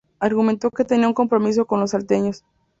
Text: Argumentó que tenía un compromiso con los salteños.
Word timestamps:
Argumentó 0.19 0.71
que 0.71 0.83
tenía 0.83 1.07
un 1.07 1.13
compromiso 1.13 1.65
con 1.67 1.79
los 1.79 1.91
salteños. 1.91 2.43